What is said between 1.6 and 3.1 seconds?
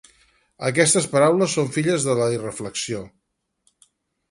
filles de la irreflexió.